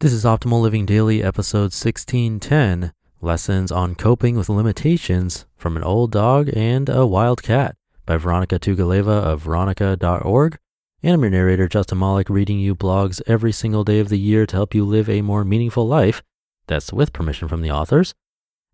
This 0.00 0.12
is 0.12 0.26
Optimal 0.26 0.60
Living 0.60 0.84
Daily, 0.84 1.22
episode 1.22 1.72
1610 1.72 2.92
Lessons 3.22 3.72
on 3.72 3.94
Coping 3.94 4.36
with 4.36 4.50
Limitations 4.50 5.46
from 5.56 5.74
an 5.74 5.82
Old 5.82 6.12
Dog 6.12 6.50
and 6.54 6.90
a 6.90 7.06
Wild 7.06 7.42
Cat 7.42 7.76
by 8.04 8.18
Vironika 8.18 8.58
Tugaleva 8.58 9.22
of 9.22 9.44
vironika.org. 9.44 10.58
And 11.02 11.14
I'm 11.14 11.22
your 11.22 11.30
narrator, 11.30 11.66
Justin 11.66 11.96
Malik, 11.96 12.28
reading 12.28 12.58
you 12.58 12.74
blogs 12.76 13.22
every 13.26 13.52
single 13.52 13.84
day 13.84 13.98
of 13.98 14.10
the 14.10 14.18
year 14.18 14.44
to 14.44 14.54
help 14.54 14.74
you 14.74 14.84
live 14.84 15.08
a 15.08 15.22
more 15.22 15.46
meaningful 15.46 15.88
life. 15.88 16.22
That's 16.66 16.92
with 16.92 17.14
permission 17.14 17.48
from 17.48 17.62
the 17.62 17.70
authors. 17.70 18.12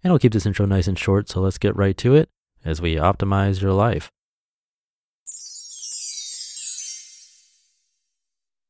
And 0.02 0.12
I'll 0.12 0.18
keep 0.18 0.32
this 0.32 0.44
intro 0.44 0.66
nice 0.66 0.88
and 0.88 0.98
short, 0.98 1.28
so 1.28 1.40
let's 1.40 1.56
get 1.56 1.76
right 1.76 1.96
to 1.98 2.16
it 2.16 2.30
as 2.64 2.82
we 2.82 2.96
optimize 2.96 3.62
your 3.62 3.74
life. 3.74 4.10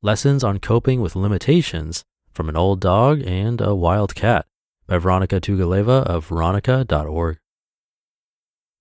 Lessons 0.02 0.44
on 0.44 0.58
Coping 0.58 1.00
with 1.00 1.16
Limitations 1.16 2.04
from 2.32 2.48
an 2.48 2.56
Old 2.56 2.80
Dog 2.80 3.22
and 3.26 3.60
a 3.60 3.74
Wild 3.74 4.14
Cat 4.14 4.46
by 4.86 4.98
Vironika 4.98 5.40
Tugaleva 5.40 6.02
of 6.04 6.28
vironika.org. 6.28 7.38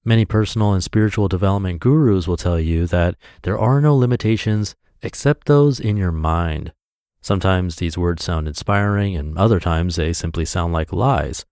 Many 0.03 0.25
personal 0.25 0.73
and 0.73 0.83
spiritual 0.83 1.27
development 1.27 1.79
gurus 1.79 2.27
will 2.27 2.37
tell 2.37 2.59
you 2.59 2.87
that 2.87 3.15
there 3.43 3.59
are 3.59 3.79
no 3.79 3.95
limitations 3.95 4.75
except 5.03 5.47
those 5.47 5.79
in 5.79 5.97
your 5.97 6.11
mind. 6.11 6.73
Sometimes 7.21 7.75
these 7.75 7.97
words 7.97 8.23
sound 8.23 8.47
inspiring, 8.47 9.15
and 9.15 9.37
other 9.37 9.59
times 9.59 9.95
they 9.95 10.11
simply 10.11 10.43
sound 10.43 10.73
like 10.73 10.91
lies. 10.91 11.45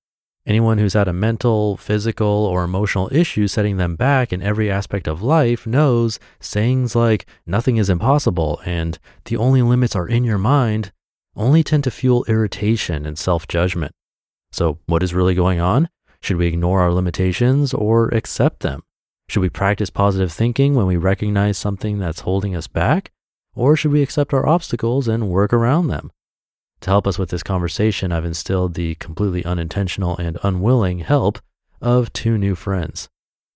Anyone 0.48 0.80
who's 0.80 0.94
had 0.94 1.08
a 1.08 1.14
mental, 1.14 1.78
physical, 1.78 2.28
or 2.28 2.64
emotional 2.64 3.08
issue 3.12 3.48
setting 3.48 3.78
them 3.78 3.96
back 3.96 4.34
in 4.34 4.42
every 4.42 4.72
aspect 4.72 5.08
of 5.08 5.22
life 5.22 5.68
knows 5.68 6.20
sayings 6.40 6.96
like 6.96 7.28
nothing 7.46 7.78
is 7.78 7.90
impossible 7.90 8.60
and 8.66 8.98
the 9.26 9.38
only 9.38 9.62
limits 9.62 9.96
are 9.96 10.08
in 10.08 10.24
your 10.24 10.40
mind 10.40 10.92
only 11.40 11.64
tend 11.64 11.86
to 11.86 11.92
fuel 11.92 12.26
irritation 12.28 13.06
and 13.06 13.18
self 13.18 13.48
judgment. 13.48 13.94
So, 14.52 14.80
what 14.86 15.02
is 15.02 15.14
really 15.14 15.34
going 15.34 15.60
on? 15.60 15.90
Should 16.22 16.38
we 16.38 16.48
ignore 16.48 16.82
our 16.82 16.94
limitations 16.94 17.74
or 17.74 18.10
accept 18.10 18.60
them? 18.60 18.84
Should 19.30 19.42
we 19.42 19.50
practice 19.50 19.90
positive 19.90 20.32
thinking 20.32 20.76
when 20.76 20.86
we 20.86 20.98
recognize 20.98 21.58
something 21.58 21.98
that's 21.98 22.22
holding 22.22 22.56
us 22.56 22.68
back? 22.68 23.12
Or 23.56 23.76
should 23.76 23.92
we 23.92 24.04
accept 24.04 24.34
our 24.34 24.48
obstacles 24.48 25.08
and 25.08 25.30
work 25.30 25.54
around 25.54 25.88
them? 25.88 26.12
To 26.82 26.90
help 26.90 27.08
us 27.08 27.20
with 27.20 27.30
this 27.30 27.44
conversation, 27.44 28.12
I've 28.12 28.26
instilled 28.26 28.74
the 28.74 28.96
completely 28.96 29.44
unintentional 29.46 30.18
and 30.18 30.38
unwilling 30.44 31.00
help 31.00 31.40
of 31.82 32.12
two 32.14 32.38
new 32.38 32.56
friends. 32.56 33.08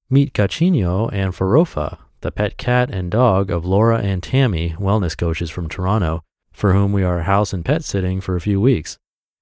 Meet 0.10 0.34
Gachinho 0.34 1.10
and 1.12 1.34
Farofa, 1.34 1.98
the 2.22 2.32
pet 2.32 2.58
cat 2.58 2.90
and 2.92 3.10
dog 3.10 3.50
of 3.50 3.66
Laura 3.66 4.00
and 4.00 4.22
Tammy, 4.22 4.76
wellness 4.78 5.18
coaches 5.18 5.50
from 5.50 5.70
Toronto, 5.70 6.24
for 6.54 6.74
whom 6.74 6.94
we 6.94 7.04
are 7.04 7.24
house 7.24 7.52
and 7.52 7.66
pet 7.66 7.84
sitting 7.84 8.22
for 8.22 8.36
a 8.36 8.42
few 8.42 8.62
weeks. 8.62 8.98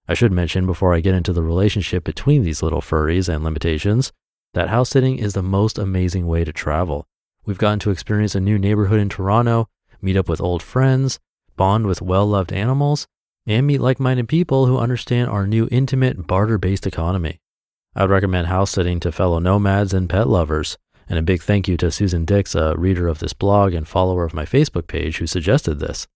I 0.07 0.13
should 0.13 0.31
mention 0.31 0.65
before 0.65 0.93
I 0.95 1.01
get 1.01 1.13
into 1.13 1.33
the 1.33 1.43
relationship 1.43 2.03
between 2.03 2.43
these 2.43 2.63
little 2.63 2.81
furries 2.81 3.29
and 3.29 3.43
limitations 3.43 4.11
that 4.53 4.69
house 4.69 4.89
sitting 4.89 5.17
is 5.17 5.33
the 5.33 5.43
most 5.43 5.77
amazing 5.77 6.27
way 6.27 6.43
to 6.43 6.51
travel. 6.51 7.07
We've 7.45 7.57
gotten 7.57 7.79
to 7.79 7.91
experience 7.91 8.35
a 8.35 8.41
new 8.41 8.59
neighborhood 8.59 8.99
in 8.99 9.07
Toronto, 9.07 9.69
meet 10.01 10.17
up 10.17 10.27
with 10.27 10.41
old 10.41 10.61
friends, 10.61 11.19
bond 11.55 11.87
with 11.87 12.01
well 12.01 12.25
loved 12.25 12.51
animals, 12.51 13.07
and 13.47 13.65
meet 13.65 13.79
like 13.79 13.99
minded 13.99 14.27
people 14.27 14.65
who 14.65 14.77
understand 14.77 15.29
our 15.29 15.47
new 15.47 15.67
intimate 15.71 16.27
barter 16.27 16.57
based 16.57 16.85
economy. 16.85 17.39
I 17.95 18.03
would 18.03 18.11
recommend 18.11 18.47
house 18.47 18.71
sitting 18.71 18.99
to 19.01 19.11
fellow 19.11 19.39
nomads 19.39 19.93
and 19.93 20.09
pet 20.09 20.27
lovers. 20.27 20.77
And 21.09 21.19
a 21.19 21.23
big 21.23 21.41
thank 21.41 21.67
you 21.67 21.75
to 21.77 21.91
Susan 21.91 22.23
Dix, 22.23 22.55
a 22.55 22.75
reader 22.77 23.07
of 23.07 23.19
this 23.19 23.33
blog 23.33 23.73
and 23.73 23.85
follower 23.87 24.23
of 24.23 24.33
my 24.33 24.45
Facebook 24.45 24.87
page, 24.87 25.17
who 25.17 25.27
suggested 25.27 25.79
this. 25.79 26.07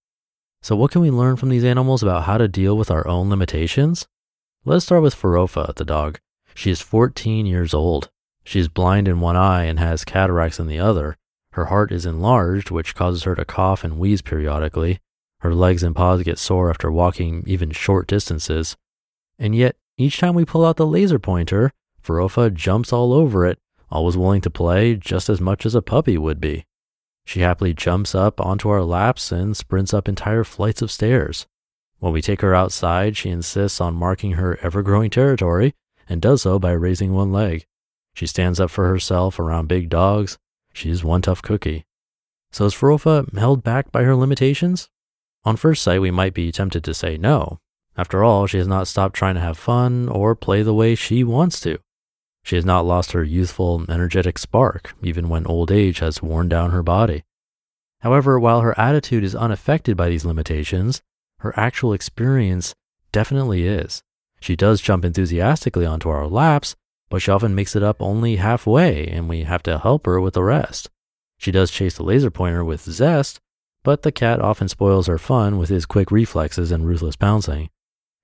So, 0.65 0.75
what 0.75 0.89
can 0.89 1.01
we 1.01 1.11
learn 1.11 1.35
from 1.35 1.49
these 1.49 1.63
animals 1.63 2.01
about 2.01 2.23
how 2.23 2.39
to 2.39 2.47
deal 2.47 2.75
with 2.75 2.89
our 2.89 3.07
own 3.07 3.29
limitations? 3.29 4.07
Let's 4.63 4.85
start 4.85 5.03
with 5.03 5.13
Farofa, 5.13 5.75
the 5.75 5.85
dog. 5.85 6.17
She 6.55 6.71
is 6.71 6.81
14 6.81 7.45
years 7.45 7.71
old. 7.71 8.09
She 8.43 8.59
is 8.59 8.67
blind 8.67 9.07
in 9.07 9.19
one 9.19 9.35
eye 9.35 9.65
and 9.65 9.77
has 9.77 10.03
cataracts 10.03 10.59
in 10.59 10.65
the 10.65 10.79
other. 10.79 11.17
Her 11.51 11.65
heart 11.65 11.91
is 11.91 12.07
enlarged, 12.07 12.71
which 12.71 12.95
causes 12.95 13.25
her 13.25 13.35
to 13.35 13.45
cough 13.45 13.83
and 13.83 13.99
wheeze 13.99 14.23
periodically. 14.23 14.97
Her 15.41 15.53
legs 15.53 15.83
and 15.83 15.95
paws 15.95 16.23
get 16.23 16.39
sore 16.39 16.71
after 16.71 16.91
walking 16.91 17.43
even 17.45 17.69
short 17.69 18.07
distances. 18.07 18.75
And 19.37 19.55
yet, 19.55 19.75
each 19.99 20.17
time 20.17 20.33
we 20.33 20.45
pull 20.45 20.65
out 20.65 20.77
the 20.77 20.87
laser 20.87 21.19
pointer, 21.19 21.73
Farofa 22.03 22.51
jumps 22.51 22.91
all 22.91 23.13
over 23.13 23.45
it, 23.45 23.59
always 23.91 24.17
willing 24.17 24.41
to 24.41 24.49
play 24.49 24.95
just 24.95 25.29
as 25.29 25.39
much 25.39 25.63
as 25.63 25.75
a 25.75 25.83
puppy 25.83 26.17
would 26.17 26.41
be. 26.41 26.65
She 27.25 27.41
happily 27.41 27.73
jumps 27.73 28.13
up 28.15 28.39
onto 28.39 28.69
our 28.69 28.83
laps 28.83 29.31
and 29.31 29.57
sprints 29.57 29.93
up 29.93 30.07
entire 30.07 30.43
flights 30.43 30.81
of 30.81 30.91
stairs. 30.91 31.47
When 31.99 32.13
we 32.13 32.21
take 32.21 32.41
her 32.41 32.53
outside, 32.53 33.17
she 33.17 33.29
insists 33.29 33.81
on 33.81 33.95
marking 33.95 34.33
her 34.33 34.59
ever 34.61 34.83
growing 34.83 35.09
territory 35.09 35.73
and 36.07 36.21
does 36.21 36.43
so 36.43 36.59
by 36.59 36.71
raising 36.71 37.13
one 37.13 37.31
leg. 37.31 37.65
She 38.13 38.27
stands 38.27 38.59
up 38.59 38.69
for 38.69 38.87
herself 38.87 39.39
around 39.39 39.67
big 39.67 39.89
dogs. 39.89 40.37
She's 40.71 41.03
one 41.03 41.21
tough 41.21 41.41
cookie. 41.41 41.85
So 42.51 42.65
is 42.65 42.73
Farofa 42.73 43.35
held 43.37 43.63
back 43.63 43.91
by 43.91 44.03
her 44.03 44.15
limitations? 44.15 44.89
On 45.43 45.55
first 45.55 45.81
sight, 45.81 46.01
we 46.01 46.11
might 46.11 46.33
be 46.33 46.51
tempted 46.51 46.83
to 46.83 46.93
say 46.93 47.17
no. 47.17 47.59
After 47.97 48.23
all, 48.23 48.45
she 48.45 48.57
has 48.57 48.67
not 48.67 48.87
stopped 48.87 49.15
trying 49.15 49.35
to 49.35 49.41
have 49.41 49.57
fun 49.57 50.09
or 50.09 50.35
play 50.35 50.61
the 50.63 50.73
way 50.73 50.95
she 50.95 51.23
wants 51.23 51.59
to. 51.61 51.79
She 52.45 52.55
has 52.55 52.63
not 52.63 52.85
lost 52.85 53.13
her 53.13 53.23
youthful, 53.23 53.83
energetic 53.89 54.37
spark, 54.37 54.93
even 55.01 55.29
when 55.29 55.47
old 55.47 55.71
age 55.71 55.97
has 55.97 56.21
worn 56.21 56.47
down 56.47 56.69
her 56.69 56.83
body. 56.83 57.23
However, 58.01 58.39
while 58.39 58.61
her 58.61 58.79
attitude 58.79 59.23
is 59.23 59.33
unaffected 59.33 59.97
by 59.97 60.09
these 60.09 60.25
limitations, 60.25 61.01
her 61.39 61.57
actual 61.59 61.91
experience 61.91 62.75
definitely 63.11 63.65
is. 63.65 64.03
She 64.39 64.55
does 64.55 64.79
jump 64.79 65.03
enthusiastically 65.03 65.87
onto 65.87 66.09
our 66.09 66.27
laps, 66.27 66.75
but 67.09 67.23
she 67.23 67.31
often 67.31 67.55
makes 67.55 67.75
it 67.75 67.81
up 67.81 67.99
only 67.99 68.35
halfway, 68.35 69.07
and 69.07 69.27
we 69.27 69.41
have 69.41 69.63
to 69.63 69.79
help 69.79 70.05
her 70.05 70.21
with 70.21 70.35
the 70.35 70.43
rest. 70.43 70.91
She 71.39 71.51
does 71.51 71.71
chase 71.71 71.97
the 71.97 72.03
laser 72.03 72.29
pointer 72.29 72.63
with 72.63 72.83
zest, 72.83 73.39
but 73.81 74.03
the 74.03 74.11
cat 74.11 74.39
often 74.39 74.67
spoils 74.67 75.07
her 75.07 75.17
fun 75.17 75.57
with 75.57 75.69
his 75.69 75.87
quick 75.87 76.11
reflexes 76.11 76.71
and 76.71 76.85
ruthless 76.85 77.15
pouncing. 77.15 77.71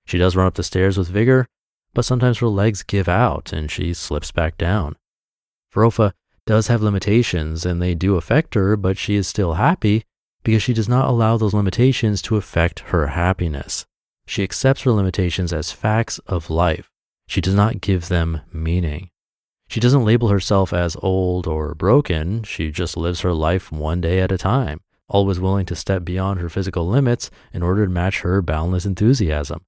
She 0.06 0.18
does 0.18 0.36
run 0.36 0.46
up 0.46 0.54
the 0.54 0.62
stairs 0.62 0.96
with 0.96 1.08
vigor, 1.08 1.48
but 1.94 2.04
sometimes 2.04 2.38
her 2.38 2.48
legs 2.48 2.82
give 2.82 3.08
out 3.08 3.52
and 3.52 3.70
she 3.70 3.92
slips 3.94 4.30
back 4.30 4.56
down. 4.56 4.96
Farofa 5.72 6.12
does 6.46 6.68
have 6.68 6.82
limitations 6.82 7.64
and 7.64 7.80
they 7.80 7.94
do 7.94 8.16
affect 8.16 8.54
her, 8.54 8.76
but 8.76 8.98
she 8.98 9.14
is 9.14 9.26
still 9.28 9.54
happy 9.54 10.04
because 10.42 10.62
she 10.62 10.74
does 10.74 10.88
not 10.88 11.08
allow 11.08 11.36
those 11.36 11.54
limitations 11.54 12.20
to 12.22 12.36
affect 12.36 12.80
her 12.80 13.08
happiness. 13.08 13.86
She 14.26 14.42
accepts 14.42 14.82
her 14.82 14.90
limitations 14.90 15.52
as 15.52 15.72
facts 15.72 16.18
of 16.26 16.50
life. 16.50 16.90
She 17.26 17.40
does 17.40 17.54
not 17.54 17.80
give 17.80 18.08
them 18.08 18.40
meaning. 18.52 19.10
She 19.68 19.80
doesn't 19.80 20.04
label 20.04 20.28
herself 20.28 20.72
as 20.72 20.96
old 21.00 21.46
or 21.46 21.74
broken. 21.74 22.42
She 22.42 22.70
just 22.70 22.96
lives 22.96 23.20
her 23.20 23.32
life 23.32 23.72
one 23.72 24.00
day 24.00 24.20
at 24.20 24.32
a 24.32 24.38
time, 24.38 24.80
always 25.08 25.40
willing 25.40 25.64
to 25.66 25.76
step 25.76 26.04
beyond 26.04 26.40
her 26.40 26.48
physical 26.48 26.86
limits 26.86 27.30
in 27.52 27.62
order 27.62 27.86
to 27.86 27.90
match 27.90 28.20
her 28.20 28.42
boundless 28.42 28.84
enthusiasm. 28.84 29.64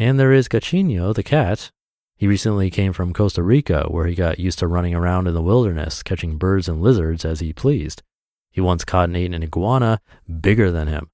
And 0.00 0.18
there 0.18 0.32
is 0.32 0.48
Gachinho, 0.48 1.14
the 1.14 1.22
cat. 1.22 1.70
He 2.16 2.26
recently 2.26 2.70
came 2.70 2.94
from 2.94 3.12
Costa 3.12 3.42
Rica, 3.42 3.84
where 3.90 4.06
he 4.06 4.14
got 4.14 4.38
used 4.38 4.58
to 4.60 4.66
running 4.66 4.94
around 4.94 5.26
in 5.26 5.34
the 5.34 5.42
wilderness, 5.42 6.02
catching 6.02 6.38
birds 6.38 6.70
and 6.70 6.80
lizards 6.80 7.26
as 7.26 7.40
he 7.40 7.52
pleased. 7.52 8.02
He 8.50 8.62
once 8.62 8.82
caught 8.82 9.10
and 9.10 9.16
ate 9.18 9.34
an 9.34 9.42
iguana 9.42 10.00
bigger 10.40 10.70
than 10.70 10.88
him. 10.88 11.10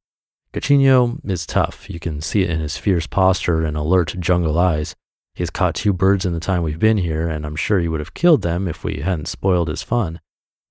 Gachinho 0.52 1.18
is 1.28 1.46
tough. 1.46 1.90
You 1.90 1.98
can 1.98 2.20
see 2.20 2.44
it 2.44 2.50
in 2.50 2.60
his 2.60 2.76
fierce 2.78 3.08
posture 3.08 3.64
and 3.64 3.76
alert 3.76 4.14
jungle 4.20 4.56
eyes. 4.56 4.94
He 5.34 5.42
has 5.42 5.50
caught 5.50 5.74
two 5.74 5.92
birds 5.92 6.24
in 6.24 6.32
the 6.32 6.38
time 6.38 6.62
we've 6.62 6.78
been 6.78 6.98
here, 6.98 7.28
and 7.28 7.44
I'm 7.44 7.56
sure 7.56 7.80
he 7.80 7.88
would 7.88 7.98
have 7.98 8.14
killed 8.14 8.42
them 8.42 8.68
if 8.68 8.84
we 8.84 9.00
hadn't 9.00 9.26
spoiled 9.26 9.66
his 9.66 9.82
fun. 9.82 10.20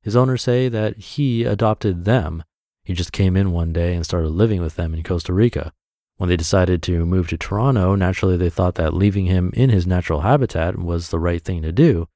His 0.02 0.16
owners 0.16 0.42
say 0.42 0.70
that 0.70 0.98
he 1.00 1.44
adopted 1.44 2.06
them. 2.06 2.46
He 2.86 2.94
just 2.94 3.12
came 3.12 3.36
in 3.36 3.52
one 3.52 3.74
day 3.74 3.94
and 3.94 4.06
started 4.06 4.30
living 4.30 4.62
with 4.62 4.78
them 4.78 4.94
in 4.94 5.04
Costa 5.04 5.34
Rica. 5.34 5.74
When 6.18 6.30
they 6.30 6.38
decided 6.38 6.82
to 6.84 7.06
move 7.06 7.28
to 7.30 7.38
Toronto, 7.38 7.96
naturally 7.96 8.38
they 8.38 8.50
thought 8.50 8.76
that 8.76 8.94
leaving 8.94 9.26
him 9.26 9.52
in 9.54 9.70
his 9.70 9.86
natural 9.86 10.22
habitat 10.22 10.78
was 10.78 11.10
the 11.10 11.20
right 11.20 11.42
thing 11.42 11.62
to 11.62 11.72
do. 11.72 12.08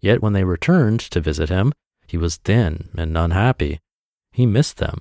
Yet 0.00 0.22
when 0.22 0.34
they 0.34 0.44
returned 0.44 1.00
to 1.00 1.20
visit 1.20 1.48
him, 1.48 1.72
he 2.06 2.16
was 2.16 2.36
thin 2.36 2.90
and 2.96 3.16
unhappy. 3.16 3.80
He 4.30 4.44
missed 4.44 4.76
them. 4.76 5.00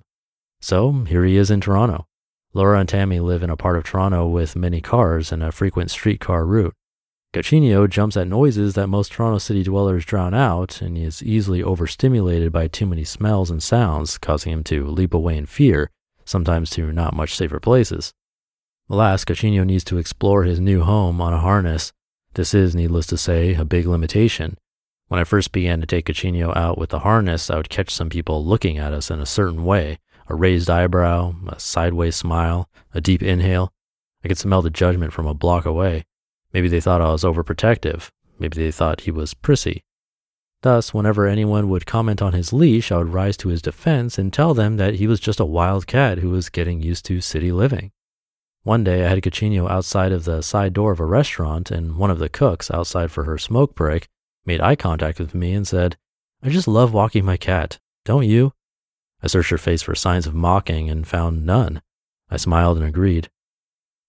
So 0.61 1.03
here 1.03 1.25
he 1.25 1.35
is 1.35 1.51
in 1.51 1.61
Toronto. 1.61 2.07
Laura 2.53 2.79
and 2.79 2.87
Tammy 2.87 3.19
live 3.19 3.43
in 3.43 3.49
a 3.49 3.57
part 3.57 3.77
of 3.77 3.83
Toronto 3.83 4.25
with 4.27 4.55
many 4.55 4.79
cars 4.79 5.33
and 5.33 5.43
a 5.43 5.51
frequent 5.51 5.91
streetcar 5.91 6.45
route. 6.45 6.73
Gachinho 7.33 7.89
jumps 7.89 8.15
at 8.15 8.29
noises 8.29 8.75
that 8.75 8.87
most 8.87 9.11
Toronto 9.11 9.39
city 9.39 9.61
dwellers 9.61 10.05
drown 10.05 10.33
out, 10.33 10.81
and 10.81 10.95
he 10.95 11.03
is 11.03 11.21
easily 11.21 11.61
overstimulated 11.61 12.53
by 12.53 12.69
too 12.69 12.85
many 12.85 13.03
smells 13.03 13.51
and 13.51 13.61
sounds, 13.61 14.17
causing 14.17 14.53
him 14.53 14.63
to 14.63 14.87
leap 14.87 15.13
away 15.13 15.35
in 15.35 15.45
fear, 15.45 15.91
sometimes 16.23 16.69
to 16.69 16.93
not 16.93 17.13
much 17.13 17.35
safer 17.35 17.59
places. 17.59 18.13
Alas, 18.87 19.25
Gachinho 19.25 19.65
needs 19.65 19.83
to 19.85 19.97
explore 19.97 20.43
his 20.43 20.59
new 20.59 20.83
home 20.83 21.19
on 21.19 21.33
a 21.33 21.39
harness. 21.39 21.91
This 22.35 22.53
is, 22.53 22.75
needless 22.75 23.07
to 23.07 23.17
say, 23.17 23.55
a 23.55 23.65
big 23.65 23.87
limitation. 23.87 24.59
When 25.07 25.19
I 25.19 25.23
first 25.23 25.51
began 25.51 25.81
to 25.81 25.87
take 25.87 26.05
Gachinho 26.05 26.55
out 26.55 26.77
with 26.77 26.91
the 26.91 26.99
harness, 26.99 27.49
I 27.49 27.57
would 27.57 27.69
catch 27.69 27.89
some 27.89 28.09
people 28.09 28.45
looking 28.45 28.77
at 28.77 28.93
us 28.93 29.09
in 29.09 29.19
a 29.19 29.25
certain 29.25 29.65
way 29.65 29.97
a 30.27 30.35
raised 30.35 30.69
eyebrow, 30.69 31.33
a 31.47 31.59
sideways 31.59 32.15
smile, 32.15 32.69
a 32.93 33.01
deep 33.01 33.21
inhale. 33.21 33.71
I 34.23 34.27
could 34.27 34.37
smell 34.37 34.61
the 34.61 34.71
judgment 34.71 35.13
from 35.13 35.27
a 35.27 35.35
block 35.35 35.65
away. 35.65 36.05
Maybe 36.53 36.67
they 36.67 36.81
thought 36.81 37.01
I 37.01 37.11
was 37.11 37.23
overprotective. 37.23 38.09
Maybe 38.39 38.57
they 38.57 38.71
thought 38.71 39.01
he 39.01 39.11
was 39.11 39.33
prissy. 39.35 39.83
Thus, 40.61 40.93
whenever 40.93 41.27
anyone 41.27 41.69
would 41.69 41.85
comment 41.85 42.23
on 42.23 42.33
his 42.33 42.51
leash, 42.51 42.91
I 42.91 42.97
would 42.97 43.13
rise 43.13 43.37
to 43.37 43.49
his 43.49 43.61
defense 43.61 44.17
and 44.17 44.33
tell 44.33 44.53
them 44.55 44.77
that 44.77 44.95
he 44.95 45.05
was 45.05 45.19
just 45.19 45.39
a 45.39 45.45
wild 45.45 45.85
cat 45.85 46.19
who 46.19 46.31
was 46.31 46.49
getting 46.49 46.81
used 46.81 47.05
to 47.05 47.21
city 47.21 47.51
living. 47.51 47.91
One 48.65 48.83
day, 48.83 49.05
I 49.05 49.09
had 49.09 49.21
Cachinho 49.21 49.69
outside 49.69 50.11
of 50.11 50.23
the 50.23 50.41
side 50.41 50.73
door 50.73 50.91
of 50.91 50.99
a 50.99 51.05
restaurant, 51.05 51.69
and 51.69 51.97
one 51.97 52.09
of 52.09 52.17
the 52.17 52.29
cooks 52.29 52.71
outside 52.71 53.11
for 53.11 53.25
her 53.25 53.37
smoke 53.37 53.75
break 53.75 54.07
made 54.43 54.59
eye 54.59 54.75
contact 54.75 55.19
with 55.19 55.35
me 55.35 55.53
and 55.53 55.67
said, 55.67 55.97
I 56.41 56.49
just 56.49 56.67
love 56.67 56.91
walking 56.91 57.23
my 57.23 57.37
cat, 57.37 57.77
don't 58.05 58.25
you? 58.25 58.53
I 59.21 59.27
searched 59.27 59.51
her 59.51 59.59
face 59.59 59.83
for 59.83 59.93
signs 59.93 60.25
of 60.25 60.33
mocking 60.33 60.89
and 60.89 61.07
found 61.07 61.45
none. 61.45 61.83
I 62.31 62.37
smiled 62.37 62.79
and 62.79 62.87
agreed. 62.87 63.29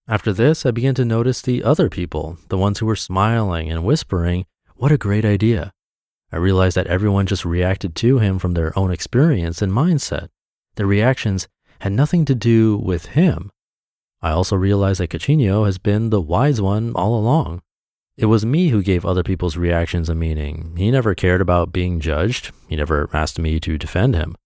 After 0.08 0.32
this, 0.32 0.64
I 0.64 0.70
began 0.70 0.94
to 0.94 1.04
notice 1.04 1.42
the 1.42 1.62
other 1.62 1.90
people, 1.90 2.38
the 2.48 2.56
ones 2.56 2.78
who 2.78 2.86
were 2.86 2.96
smiling 2.96 3.70
and 3.70 3.84
whispering, 3.84 4.46
What 4.74 4.90
a 4.90 4.96
great 4.96 5.26
idea. 5.26 5.74
I 6.32 6.38
realized 6.38 6.78
that 6.78 6.86
everyone 6.86 7.26
just 7.26 7.44
reacted 7.44 7.94
to 7.96 8.20
him 8.20 8.38
from 8.38 8.54
their 8.54 8.76
own 8.78 8.90
experience 8.90 9.60
and 9.60 9.70
mindset. 9.70 10.28
Their 10.76 10.86
reactions 10.86 11.46
had 11.80 11.92
nothing 11.92 12.24
to 12.24 12.34
do 12.34 12.78
with 12.78 13.06
him. 13.08 13.50
I 14.22 14.30
also 14.30 14.56
realized 14.56 15.00
that 15.00 15.10
Cachinho 15.10 15.66
has 15.66 15.78
been 15.78 16.10
the 16.10 16.20
wise 16.20 16.60
one 16.60 16.92
all 16.94 17.18
along. 17.18 17.62
It 18.16 18.26
was 18.26 18.46
me 18.46 18.68
who 18.68 18.82
gave 18.82 19.04
other 19.04 19.22
people's 19.22 19.58
reactions 19.58 20.08
a 20.08 20.14
meaning. 20.14 20.74
He 20.76 20.90
never 20.90 21.14
cared 21.14 21.42
about 21.42 21.72
being 21.72 22.00
judged. 22.00 22.50
He 22.68 22.76
never 22.76 23.10
asked 23.12 23.38
me 23.38 23.60
to 23.60 23.76
defend 23.76 24.14
him. 24.14 24.36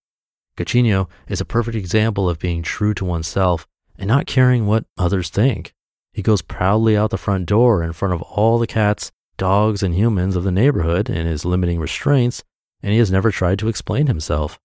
Cachinho 0.56 1.08
is 1.28 1.40
a 1.40 1.44
perfect 1.44 1.76
example 1.76 2.28
of 2.28 2.40
being 2.40 2.62
true 2.62 2.94
to 2.94 3.04
oneself 3.04 3.66
and 3.96 4.08
not 4.08 4.26
caring 4.26 4.66
what 4.66 4.86
others 4.98 5.30
think. 5.30 5.72
He 6.12 6.22
goes 6.22 6.42
proudly 6.42 6.96
out 6.96 7.10
the 7.10 7.16
front 7.16 7.46
door 7.46 7.82
in 7.84 7.92
front 7.92 8.12
of 8.12 8.22
all 8.22 8.58
the 8.58 8.66
cats, 8.66 9.12
dogs, 9.36 9.82
and 9.82 9.94
humans 9.94 10.34
of 10.34 10.42
the 10.42 10.50
neighborhood 10.50 11.08
in 11.08 11.26
his 11.26 11.44
limiting 11.44 11.78
restraints, 11.78 12.42
and 12.82 12.92
he 12.92 12.98
has 12.98 13.12
never 13.12 13.30
tried 13.30 13.58
to 13.60 13.68
explain 13.68 14.08
himself. 14.08 14.58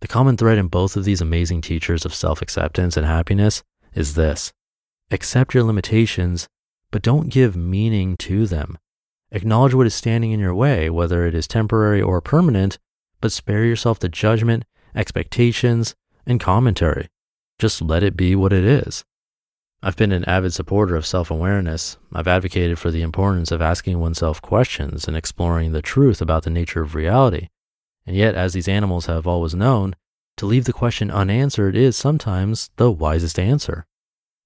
The 0.00 0.08
common 0.08 0.36
thread 0.36 0.58
in 0.58 0.66
both 0.66 0.96
of 0.96 1.04
these 1.04 1.20
amazing 1.20 1.60
teachers 1.60 2.04
of 2.04 2.12
self 2.12 2.42
acceptance 2.42 2.96
and 2.96 3.06
happiness 3.06 3.62
is 3.94 4.14
this 4.14 4.52
accept 5.10 5.54
your 5.54 5.62
limitations, 5.64 6.48
but 6.90 7.02
don't 7.02 7.28
give 7.28 7.54
meaning 7.54 8.16
to 8.16 8.46
them. 8.46 8.78
Acknowledge 9.30 9.74
what 9.74 9.86
is 9.86 9.94
standing 9.94 10.32
in 10.32 10.40
your 10.40 10.54
way, 10.54 10.88
whether 10.90 11.26
it 11.26 11.34
is 11.34 11.46
temporary 11.46 12.00
or 12.00 12.20
permanent, 12.20 12.78
but 13.20 13.32
spare 13.32 13.64
yourself 13.64 13.98
the 13.98 14.08
judgment, 14.08 14.64
expectations, 14.94 15.94
and 16.26 16.40
commentary. 16.40 17.08
Just 17.58 17.80
let 17.80 18.02
it 18.02 18.16
be 18.16 18.34
what 18.34 18.52
it 18.52 18.64
is. 18.64 19.04
I've 19.82 19.96
been 19.96 20.12
an 20.12 20.24
avid 20.26 20.52
supporter 20.52 20.94
of 20.94 21.06
self 21.06 21.30
awareness. 21.30 21.96
I've 22.14 22.28
advocated 22.28 22.78
for 22.78 22.90
the 22.90 23.02
importance 23.02 23.50
of 23.50 23.60
asking 23.60 23.98
oneself 23.98 24.40
questions 24.40 25.08
and 25.08 25.16
exploring 25.16 25.72
the 25.72 25.82
truth 25.82 26.20
about 26.20 26.44
the 26.44 26.50
nature 26.50 26.82
of 26.82 26.94
reality. 26.94 27.48
And 28.06 28.14
yet, 28.16 28.34
as 28.34 28.52
these 28.52 28.68
animals 28.68 29.06
have 29.06 29.26
always 29.26 29.54
known, 29.54 29.96
to 30.42 30.46
leave 30.46 30.64
the 30.64 30.72
question 30.72 31.08
unanswered 31.08 31.76
is 31.76 31.96
sometimes 31.96 32.68
the 32.74 32.90
wisest 32.90 33.38
answer. 33.38 33.86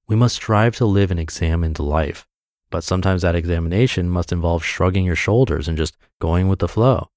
We 0.06 0.14
must 0.14 0.34
strive 0.36 0.76
to 0.76 0.84
live 0.84 1.10
an 1.10 1.18
examined 1.18 1.78
life, 1.78 2.26
but 2.68 2.84
sometimes 2.84 3.22
that 3.22 3.34
examination 3.34 4.10
must 4.10 4.30
involve 4.30 4.62
shrugging 4.62 5.06
your 5.06 5.16
shoulders 5.16 5.68
and 5.68 5.78
just 5.78 5.96
going 6.20 6.48
with 6.48 6.58
the 6.58 6.68
flow. 6.68 7.08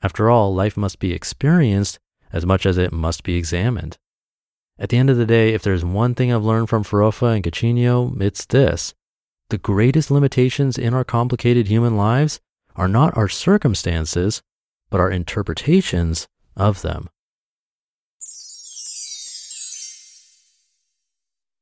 After 0.00 0.30
all, 0.30 0.54
life 0.54 0.74
must 0.74 1.00
be 1.00 1.12
experienced 1.12 1.98
as 2.32 2.46
much 2.46 2.64
as 2.64 2.78
it 2.78 2.94
must 2.94 3.24
be 3.24 3.36
examined. 3.36 3.98
At 4.78 4.88
the 4.88 4.96
end 4.96 5.10
of 5.10 5.18
the 5.18 5.26
day, 5.26 5.52
if 5.52 5.62
there's 5.62 5.84
one 5.84 6.14
thing 6.14 6.32
I've 6.32 6.42
learned 6.42 6.70
from 6.70 6.82
Farofa 6.82 7.34
and 7.34 7.44
Cachinho, 7.44 8.18
it's 8.22 8.46
this. 8.46 8.94
The 9.50 9.58
greatest 9.58 10.10
limitations 10.10 10.78
in 10.78 10.94
our 10.94 11.04
complicated 11.04 11.68
human 11.68 11.98
lives 11.98 12.40
are 12.74 12.88
not 12.88 13.18
our 13.18 13.28
circumstances, 13.28 14.40
but 14.88 14.98
our 14.98 15.10
interpretations 15.10 16.26
of 16.56 16.80
them. 16.80 17.10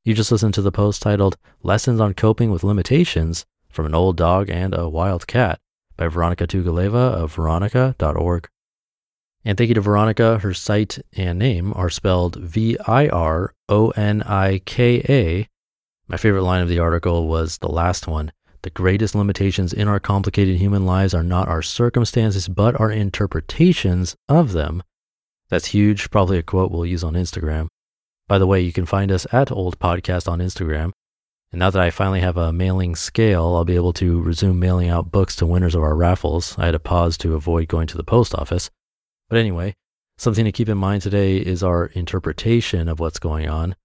You 0.05 0.13
just 0.13 0.33
listened 0.33 0.53
to 0.55 0.61
the 0.61 0.69
post 0.69 1.01
titled 1.01 1.37
Lessons 1.61 2.01
on 2.01 2.13
Coping 2.13 2.51
with 2.51 2.65
Limitations 2.65 3.45
from 3.69 3.85
an 3.85 3.95
Old 3.95 4.17
Dog 4.17 4.49
and 4.49 4.73
a 4.73 4.89
Wild 4.89 5.27
Cat 5.27 5.61
by 5.95 6.09
Vironika 6.09 6.45
Tugaleva 6.45 7.13
of 7.13 7.33
vironika.org. 7.33 8.49
And 9.45 9.57
thank 9.57 9.69
you 9.69 9.75
to 9.75 9.81
Vironika. 9.81 10.41
Her 10.41 10.53
site 10.53 10.99
and 11.13 11.39
name 11.39 11.71
are 11.77 11.89
spelled 11.89 12.35
V 12.35 12.77
I 12.85 13.07
R 13.07 13.53
O 13.69 13.91
N 13.91 14.23
I 14.23 14.59
K 14.65 15.05
A. 15.07 15.47
My 16.09 16.17
favorite 16.17 16.43
line 16.43 16.61
of 16.61 16.67
the 16.67 16.79
article 16.79 17.29
was 17.29 17.59
the 17.59 17.71
last 17.71 18.05
one. 18.05 18.33
The 18.63 18.71
greatest 18.71 19.15
limitations 19.15 19.71
in 19.71 19.87
our 19.87 20.01
complicated 20.01 20.57
human 20.57 20.85
lives 20.85 21.13
are 21.13 21.23
not 21.23 21.47
our 21.47 21.61
circumstances, 21.61 22.49
but 22.49 22.77
our 22.77 22.91
interpretations 22.91 24.17
of 24.27 24.51
them. 24.51 24.83
That's 25.47 25.67
huge. 25.67 26.11
Probably 26.11 26.39
a 26.39 26.43
quote 26.43 26.71
we'll 26.71 26.85
use 26.85 27.05
on 27.05 27.13
Instagram. 27.13 27.69
By 28.27 28.37
the 28.37 28.47
way, 28.47 28.61
you 28.61 28.71
can 28.71 28.85
find 28.85 29.11
us 29.11 29.27
at 29.31 29.51
Old 29.51 29.79
Podcast 29.79 30.27
on 30.27 30.39
Instagram. 30.39 30.91
And 31.51 31.59
now 31.59 31.69
that 31.69 31.81
I 31.81 31.91
finally 31.91 32.21
have 32.21 32.37
a 32.37 32.53
mailing 32.53 32.95
scale, 32.95 33.55
I'll 33.55 33.65
be 33.65 33.75
able 33.75 33.93
to 33.93 34.21
resume 34.21 34.59
mailing 34.59 34.89
out 34.89 35.11
books 35.11 35.35
to 35.37 35.45
winners 35.45 35.75
of 35.75 35.83
our 35.83 35.95
raffles. 35.95 36.57
I 36.57 36.65
had 36.65 36.71
to 36.71 36.79
pause 36.79 37.17
to 37.19 37.35
avoid 37.35 37.67
going 37.67 37.87
to 37.87 37.97
the 37.97 38.03
post 38.03 38.33
office. 38.33 38.69
But 39.29 39.37
anyway, 39.39 39.75
something 40.17 40.45
to 40.45 40.51
keep 40.51 40.69
in 40.69 40.77
mind 40.77 41.01
today 41.01 41.37
is 41.37 41.63
our 41.63 41.87
interpretation 41.87 42.87
of 42.87 42.99
what's 42.99 43.19
going 43.19 43.49
on. 43.49 43.75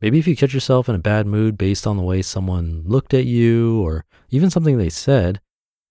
Maybe 0.00 0.18
if 0.18 0.26
you 0.26 0.36
catch 0.36 0.54
yourself 0.54 0.88
in 0.88 0.94
a 0.94 0.98
bad 0.98 1.26
mood 1.26 1.58
based 1.58 1.86
on 1.86 1.96
the 1.96 2.02
way 2.02 2.22
someone 2.22 2.84
looked 2.86 3.12
at 3.12 3.26
you 3.26 3.82
or 3.82 4.06
even 4.30 4.48
something 4.48 4.78
they 4.78 4.88
said, 4.88 5.40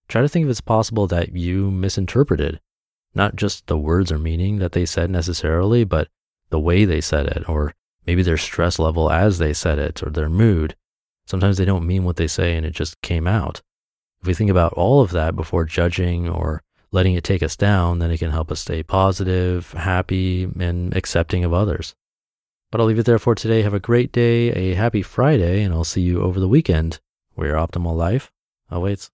try 0.08 0.20
to 0.22 0.28
think 0.28 0.44
if 0.44 0.50
it's 0.50 0.60
possible 0.60 1.06
that 1.06 1.32
you 1.32 1.70
misinterpreted 1.70 2.60
not 3.14 3.36
just 3.36 3.66
the 3.66 3.78
words 3.78 4.12
or 4.12 4.18
meaning 4.18 4.58
that 4.58 4.72
they 4.72 4.86
said 4.86 5.10
necessarily, 5.10 5.84
but 5.84 6.08
the 6.50 6.60
way 6.60 6.84
they 6.84 7.00
said 7.00 7.26
it 7.26 7.48
or 7.48 7.74
maybe 8.06 8.22
their 8.22 8.36
stress 8.36 8.78
level 8.78 9.10
as 9.10 9.38
they 9.38 9.52
said 9.52 9.78
it 9.78 10.02
or 10.02 10.10
their 10.10 10.28
mood. 10.28 10.76
Sometimes 11.26 11.58
they 11.58 11.64
don't 11.64 11.86
mean 11.86 12.04
what 12.04 12.16
they 12.16 12.26
say 12.26 12.56
and 12.56 12.66
it 12.66 12.72
just 12.72 13.00
came 13.02 13.26
out. 13.26 13.62
If 14.20 14.26
we 14.26 14.34
think 14.34 14.50
about 14.50 14.72
all 14.74 15.00
of 15.00 15.12
that 15.12 15.36
before 15.36 15.64
judging 15.64 16.28
or 16.28 16.62
letting 16.92 17.14
it 17.14 17.24
take 17.24 17.42
us 17.42 17.56
down, 17.56 17.98
then 17.98 18.10
it 18.10 18.18
can 18.18 18.30
help 18.30 18.50
us 18.50 18.60
stay 18.60 18.82
positive, 18.82 19.72
happy, 19.72 20.48
and 20.58 20.94
accepting 20.96 21.44
of 21.44 21.54
others. 21.54 21.94
But 22.70 22.80
I'll 22.80 22.86
leave 22.86 22.98
it 22.98 23.06
there 23.06 23.18
for 23.18 23.34
today. 23.34 23.62
Have 23.62 23.74
a 23.74 23.80
great 23.80 24.12
day, 24.12 24.50
a 24.50 24.74
happy 24.74 25.02
Friday, 25.02 25.62
and 25.62 25.72
I'll 25.72 25.84
see 25.84 26.02
you 26.02 26.22
over 26.22 26.38
the 26.38 26.48
weekend 26.48 27.00
where 27.34 27.48
your 27.48 27.56
optimal 27.56 27.96
life 27.96 28.30
awaits. 28.70 29.10